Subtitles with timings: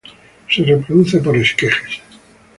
[0.49, 2.01] Se reproduce por esquejes.